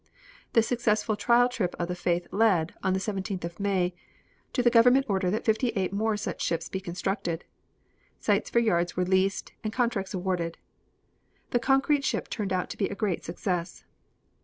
The 0.53 0.63
successful 0.63 1.15
trial 1.15 1.47
trip 1.47 1.75
of 1.77 1.87
the 1.87 1.93
Faith 1.93 2.25
led, 2.31 2.73
on 2.81 2.93
the 2.93 2.99
17th 2.99 3.43
of 3.43 3.59
May, 3.59 3.93
to 4.51 4.63
the 4.63 4.71
government 4.71 5.05
order 5.07 5.29
that 5.29 5.45
fifty 5.45 5.67
eight 5.75 5.93
mere 5.93 6.17
such 6.17 6.41
ships 6.41 6.67
be 6.67 6.79
constructed. 6.81 7.45
Sites 8.17 8.49
for 8.49 8.57
yards 8.57 8.97
were 8.97 9.05
leased 9.05 9.51
and 9.63 9.71
contracts 9.71 10.15
awarded. 10.15 10.57
The 11.51 11.59
concrete 11.59 12.03
ship 12.03 12.29
turned 12.31 12.51
out 12.51 12.71
to 12.71 12.77
be 12.77 12.87
a 12.87 12.95
great 12.95 13.23
success. 13.23 13.83